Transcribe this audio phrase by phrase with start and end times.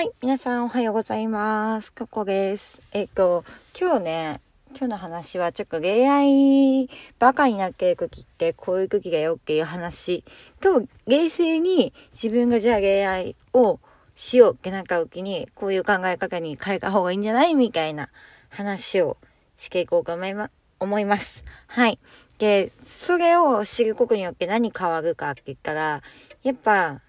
[0.00, 1.92] はい、皆さんおはようございます。
[1.92, 2.80] ここです。
[2.92, 3.44] えっと、
[3.78, 6.88] 今日ね、今日の話はちょっと恋愛
[7.18, 10.24] バカになってる時ってこういう時だよっていう話。
[10.64, 13.78] 今日、冷静に自分がじゃあ恋愛を
[14.14, 18.08] しようってなった時に、こういう考え方に変えた方がいいんじゃないみたいな
[18.48, 19.18] 話を
[19.58, 21.44] していこうと思いま、思います。
[21.66, 21.98] はい。
[22.38, 26.02] で、それを知ることによって何変わるかって言ったら、
[26.42, 27.02] やっぱ、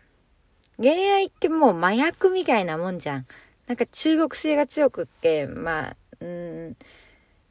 [0.82, 3.27] 恋愛ってもう麻薬みたいなもんじゃん。
[3.68, 6.76] なんか中国性が強くって、まあ、うん、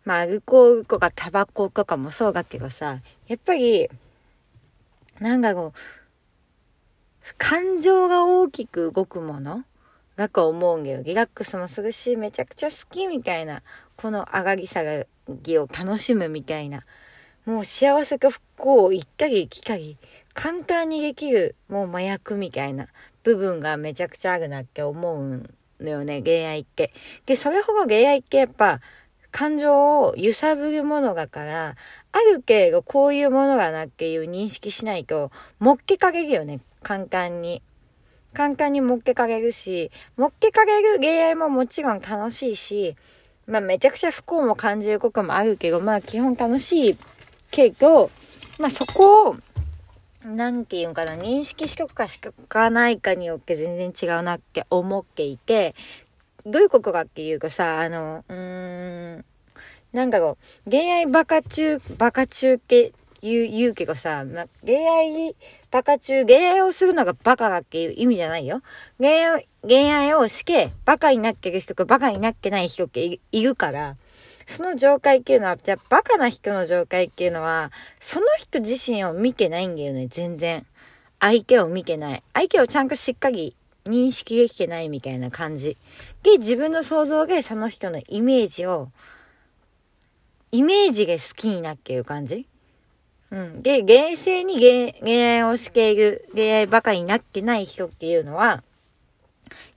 [0.04, 2.98] まあ、アルコールとかタバコとかもそうだけどさ、
[3.28, 3.88] やっぱり、
[5.20, 9.64] なんだろう、感情が大きく動くもの？
[10.16, 11.02] だと思うんだよ。
[11.02, 13.62] リラックスもするし、めちゃくちゃ好きみたいな、
[13.96, 16.84] この上がり下がりを楽しむみたいな。
[17.46, 19.96] もう幸せか不幸を行ったり来たり、
[20.34, 22.88] 簡単にできる、もう麻薬みたいな
[23.22, 26.92] 部分がめちゃくちゃあるなって思うのよね、恋愛って。
[27.26, 28.80] で、それほど恋愛ってやっぱ、
[29.30, 31.76] 感情を揺さぶるものだから、
[32.12, 37.62] ある程度こういうものがなっていう認識しないと、もっけかけるよね、簡単に。
[38.32, 42.96] 簡単にもっけかけるし、もっけかける恋愛ももちろん楽しいし、
[43.46, 46.98] まあめちゃくちゃ不幸も感じることもあるけど、まあ基本楽しい
[47.50, 48.10] けど、
[48.58, 49.36] まあそこを、
[50.24, 55.74] なんていうんかな、認識しとくかしかないかによって全然違うなって思っていて、
[56.44, 59.24] どういうことかっていうかさ、あの、うーん、
[59.92, 65.36] なんだろう、恋愛バカ中、バカ中って言う言うけどさ、ま、恋愛
[65.70, 68.62] バカ中、恋愛をするのがバカだっていう意味じゃないよ。
[68.98, 73.96] 恋愛、恋愛をして、バカになってる人とバカになってない人っているから、
[74.50, 77.70] その状態っていうのは、じゃあバカな人の状態っていうのは、
[78.00, 80.66] その人自身を見てないんだよね、全然。
[81.20, 82.22] 相手を見てない。
[82.34, 85.76] 相手をちゃんとしっかり認識できてないみたいな感じ。
[86.24, 88.88] で、自分の想像でその人のイメージを、
[90.50, 92.44] イメージで好きになっている感じ
[93.30, 93.62] うん。
[93.62, 94.58] で、冷静に
[95.00, 98.64] 恋愛をしている、恋愛ばかりになってない人っていうのは、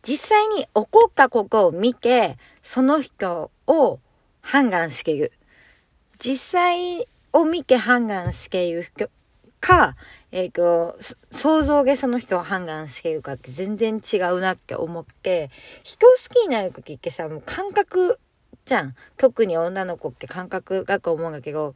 [0.02, 4.00] 実際に起こったことを見て、その人を
[4.44, 5.32] 判断している。
[6.20, 9.10] 実際を見て判断している人
[9.60, 9.96] か、
[10.32, 10.98] えっ、ー、と、
[11.32, 15.50] 想像でその人を判断しているかって全然違うなって思って、
[15.84, 18.20] 人を好きになる時ってさ、もう感覚
[18.66, 18.96] じゃん。
[19.18, 21.74] 特に女の子って感覚だと思うんだけど、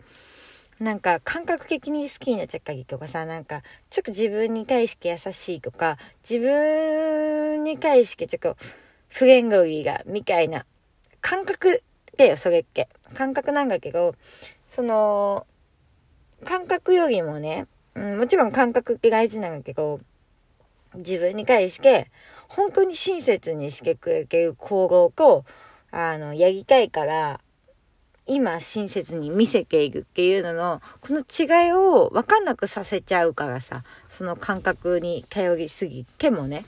[0.79, 5.97] なんか感覚的に好きになっちゃったりとかさ、なんかちょっと自分に対して優しいとか、
[6.29, 8.57] 自分に対してちょっと
[9.07, 10.65] フレンドリーが、みたいな
[11.21, 11.81] 感覚
[12.17, 12.89] だよ、それっけ。
[13.13, 14.15] 感覚なんだけど、
[14.69, 15.45] その、
[16.45, 19.99] 感覚よりもね、うん、もちろん感覚って大事なんだけど、
[20.95, 22.11] 自分に対して、
[22.47, 25.45] 本当に親切にしてくれる行動と、
[25.91, 27.39] あの、やりたいから、
[28.29, 36.65] 今親切に見せているっていうのの、この違いを分かんなくさせちゃうからさ、その感覚に頼りすぎてもね。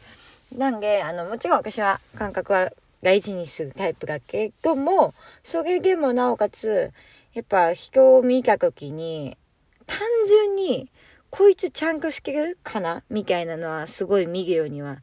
[0.55, 2.71] なんで、あの、もちろん私は感覚は
[3.01, 6.91] 大事にするタイプだけども、それでもなおかつ、
[7.33, 9.37] やっぱ人を見た時に、
[9.85, 10.91] 単純に、
[11.29, 13.03] こいつちゃんとしてるかな？
[13.09, 14.97] みたいなのはすごい見るようには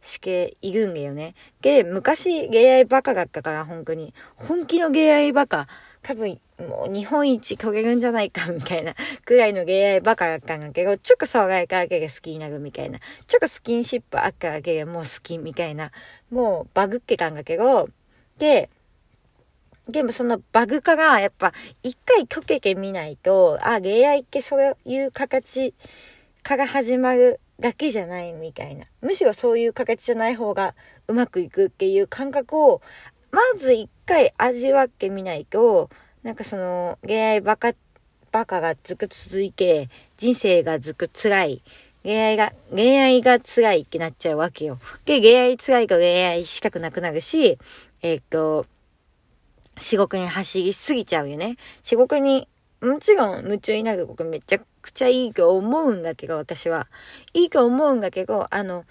[0.00, 1.34] しているんだよね。
[1.60, 4.14] で、昔、恋愛バカだったから、本当に。
[4.36, 5.68] 本気の恋愛バカ。
[6.06, 8.94] 多分、もう日本一焦げるんじゃないか、みたいな、
[9.24, 13.00] くらいの恋愛バカだったんだけど、ちょっと騒がれかけが好きになるみたいな。
[13.26, 15.90] ちょっとスキンシップあっからけがもう好きみたいな。
[16.30, 17.88] もうバグってたんだけど、
[18.38, 18.70] で、
[19.88, 21.52] でもそのバグ化がやっぱ
[21.82, 25.74] 一回解けてみないと、あ、恋愛ってそういう形
[26.44, 28.86] から始まるだけじゃないみたいな。
[29.00, 30.76] むしろそういう形じゃない方が
[31.08, 32.80] うまくいくっていう感覚を、
[33.32, 35.90] まず一回味わってみないと、
[36.22, 37.72] なんかその、恋愛バカ、
[38.32, 41.62] バカがずく続いて、人生がずく辛い。
[42.02, 44.78] 恋愛が、恋愛が辛いってなっちゃうわけよ。
[45.04, 47.58] で、恋愛辛いと恋愛したくなくなるし、
[48.02, 48.66] えっ、と、
[49.78, 51.56] 仕事に走りすぎちゃうよね。
[51.82, 52.48] 仕事に、
[52.80, 56.86] もちろん夢中になることめちゃくちゃいいと思うんだけど、私は。
[57.34, 58.84] いいと思うんだけど、あの、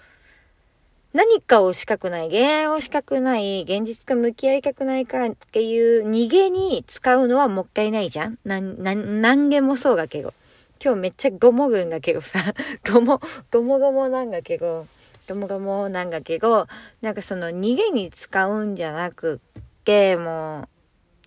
[1.16, 8.38] 何かをしたくない、恋愛をしたくない、現実と向き合いたくないからっていう逃げに使うのはもったいないじゃん。
[8.44, 10.34] な、な、何げもそうだけど。
[10.84, 12.52] 今日めっちゃごもぐんだけどさ、
[12.92, 14.86] ごも、ごもごもなんだけど、
[15.26, 16.66] ごもごもなんだけど、
[17.00, 20.68] なんかその逃げに使うんじゃなくって、も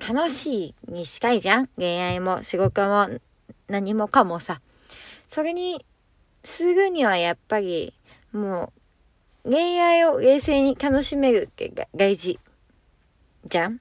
[0.08, 1.68] う、楽しいにしたいじゃん。
[1.78, 3.10] 恋愛も仕事も
[3.68, 4.62] 何もかもさ。
[5.28, 5.84] それに、
[6.44, 7.92] すぐにはやっぱり、
[8.32, 8.79] もう、
[9.44, 12.40] 恋愛を冷静に楽しめるって大事。
[13.46, 13.80] じゃん？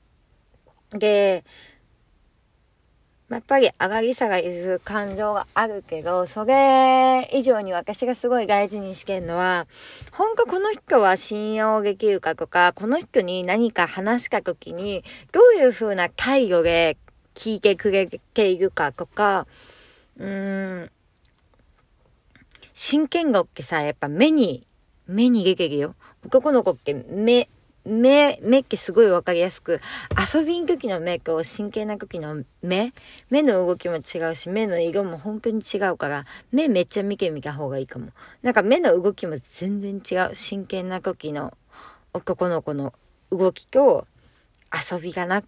[0.91, 1.45] で、
[3.29, 9.67] やっぱり上がり下がりする感情があるけど、それ以上に私がすごい大事にしてるのは、
[10.13, 16.97] 本当この人は信用できるかとか、この人に何か話した時に、どういう風な態度で
[17.35, 19.47] 聞いてくれているかとか、
[20.17, 20.91] うーん、
[22.73, 24.67] 真剣語ってさ、やっぱ目に、
[25.09, 25.95] 目に出てるよ。
[26.25, 27.49] 男の子って目、
[27.85, 29.81] 目、目ってすごいわかりやすく、
[30.35, 32.93] 遊びん時の目と真剣な時の目、
[33.31, 38.09] 目の動きも違うし、目の色も本当に違うから、目めっちゃ見てみた方がいいかも。
[38.43, 40.35] なんか目の動きも全然違う。
[40.35, 41.57] 真剣な時の
[42.13, 42.93] 男の子の
[43.33, 44.07] 動きと、
[44.93, 45.43] 遊びがな、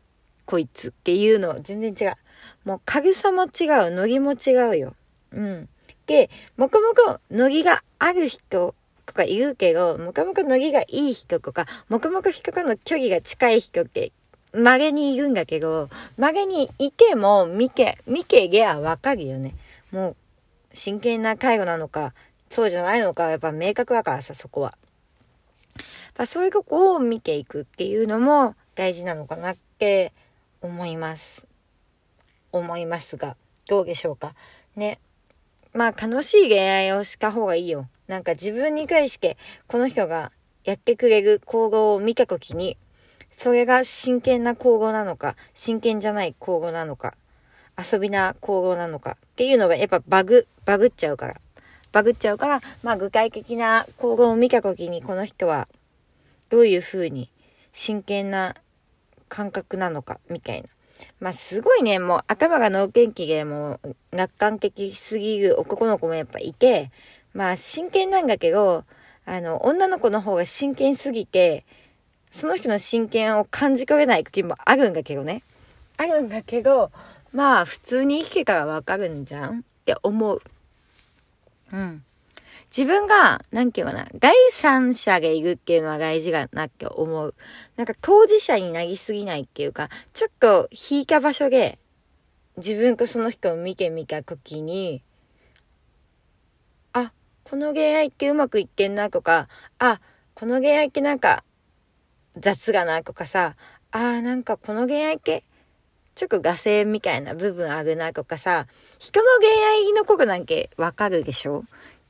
[0.46, 2.16] こいつっていうの全然違う。
[2.64, 3.50] もう影さも違う、
[3.90, 4.94] ノリも違うよ。
[5.32, 5.68] うん。
[6.06, 8.74] で、もこもこ、ノリがある人
[9.10, 14.12] とか言うけど、もかもかノリがいい人とか、もかもか人との距離が近い人って、
[14.52, 19.56] 稀にいるんだけど、稀にいても、見け、見けげはわかるよね。
[19.90, 20.16] もう、
[20.74, 22.14] 真剣な介護なのか、
[22.50, 24.78] そうじゃないのか、やっぱ明確だからさ、そこは。
[26.16, 30.12] まそういうことを見ていくっていうのも大事なのかなって
[30.60, 31.48] 思います。
[32.52, 33.36] 思いますが、
[33.66, 34.34] どうでしょうか。
[34.76, 35.00] ね。
[35.72, 37.88] まあ楽しい恋愛をした方がいいよ。
[38.10, 39.36] なんか自分に対して、
[39.68, 40.32] この人が
[40.64, 42.76] やってくれる行動を見たときに、
[43.36, 47.14] それが真剣な行動なのか、真剣じゃない行動なのか、
[47.78, 51.40] 遊びな行動なのかっていうのがやっぱバグ、バグっちゃうから。
[51.92, 55.68] バグっちゃうから、まあ具体的な行動を見たときにこの人は
[56.48, 57.30] どういう風に
[57.72, 58.56] 真剣な
[59.28, 60.68] 感覚なのかみたいな。
[61.20, 66.90] まあすごいね、もう頭が脳天気でもう楽観的すぎる男の子もやっぱいて、
[67.34, 68.84] まあ真剣なんだけど、
[69.24, 71.64] あの、女の子の方が真剣すぎて、
[72.32, 75.42] その人の真剣を感じ取れない時もあるんだけどね。
[75.96, 76.90] あるんだけど、
[77.32, 79.60] まあ普通に生きてたらわかるんじゃん？
[79.60, 80.42] って思う。
[81.72, 82.04] うん。
[82.76, 87.34] 自分が、なんていうかな、第三者がいるっていうのは大事だなって思う。
[87.76, 91.78] なんか当事者になりすぎないっていうか、ちょっと引いた場所で、
[92.58, 95.02] 自分とその人を見てみたときに、
[97.50, 99.48] この恋愛ってうまくいってんなとか、
[99.80, 100.00] あ、
[100.34, 101.42] この恋愛ってなんか
[102.36, 103.56] 雑がなとかさ、
[103.90, 105.42] あ、なんかこの恋愛って
[106.14, 108.68] ちょっと画性みたいな部分あるなとかさ、
[109.00, 109.48] 人の恋
[109.88, 111.64] 愛のことなんけわかるでしょ？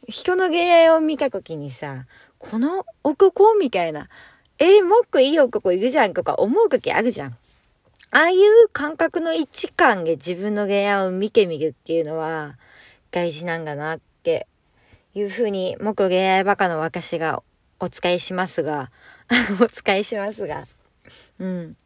[0.06, 2.04] 人の恋愛を見た時にさ、
[2.38, 4.10] この男みたいな、
[4.58, 7.30] えー、もっといい男いるじゃんとか思う時あるじゃん。
[8.10, 12.58] ああいう感覚の一感で自分の恋愛を見てみるっていうのは
[13.10, 14.46] 大事なんだなって
[15.14, 17.42] いうふうに、木恋愛バカの私が
[17.78, 18.90] お伝えしますが、
[19.60, 20.66] お伝えしますが、
[21.38, 21.76] うん。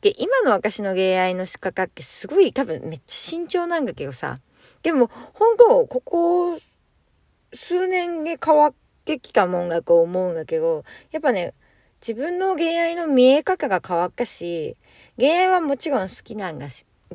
[0.00, 4.38] で、今の私の恋愛の仕掛けすごい多分めっちゃ慎重なんだけどさ、
[4.82, 6.58] でも、本当ここ
[7.52, 8.74] 数年で変わっ
[9.04, 11.52] てきたもんだと思うんだけど、やっぱね、
[12.00, 14.76] 自分の恋愛の見え方が変わったし、
[15.18, 16.68] 恋愛はもちろん好きなんだ、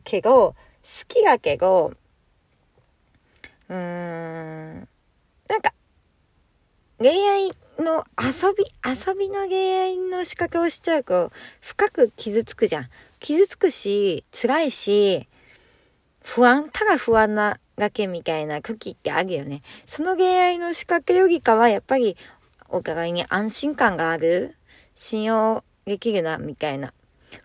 [0.03, 1.94] けど、好きだけど、
[3.69, 4.88] うーん、
[5.47, 5.74] なんか、
[6.97, 12.90] 恋愛の遊び、遊びの恋愛の仕掛けをしちゃうと、深く傷つくじゃん。
[13.19, 15.28] 傷つくし、辛いし、
[16.23, 19.61] 不安、ただ不安なだけみたいな時ってあるよね。
[19.85, 22.18] その恋愛の仕掛けよりかは、やっぱり、
[22.69, 24.56] お互いに安心感がある、
[24.95, 26.94] 信用できるな、みたいな。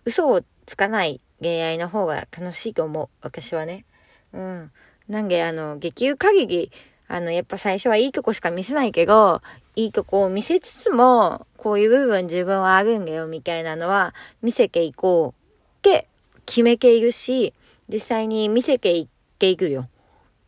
[0.05, 3.09] 嘘をつかない恋愛の方が楽しいと思う。
[3.21, 3.85] 私はね。
[4.33, 4.71] うん。
[5.07, 6.71] なんで、あの、激流限り、
[7.11, 9.41] あの、やっぱ最初はいいとこしか見せないけど、
[9.75, 16.07] いいとこを見せつつも、こういう部分自分はあるんだよ、みたいなのは、見せていこうって
[16.45, 17.53] 決めているし、
[17.89, 19.07] 実際に見せていっ
[19.39, 19.89] ていくよ。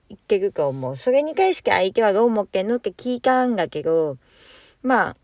[0.08, 0.96] いけると思う。
[0.96, 4.18] それに対して相手はどう思ってんのって聞いたんだけど、
[4.84, 5.16] まあ、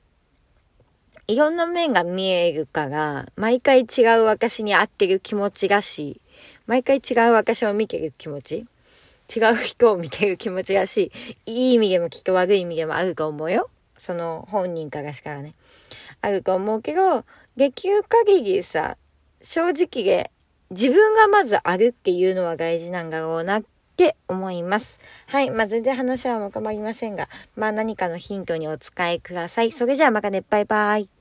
[1.27, 6.19] いろんな面が見えるから、毎回違う私に合ってる気持ちがし、
[6.67, 8.65] 毎回違う私を見てる気持ち
[9.33, 11.11] 違う人を見てる気持ちがし、
[11.45, 13.69] いい意味でもきっと悪い意味でもあると思うよ。
[13.97, 15.53] その本人からしからね。
[16.21, 18.97] あると思うけど、できる限りさ、
[19.41, 20.31] 正直で
[20.71, 23.63] 自分がまずあるっていうのは大事なんだろうなっ
[23.97, 24.99] て思います。
[25.27, 25.51] はい。
[25.51, 29.71] まあ、全然話はまとまりませんが、まあ何かのヒントにお使いください。
[29.71, 31.18] それじゃあまたね、バイバイ。